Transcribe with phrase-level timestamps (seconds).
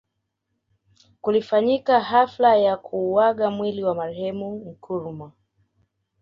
[1.21, 5.31] Kulifanyika hafla ya kuuaga mwili wa marehemu Nkrumah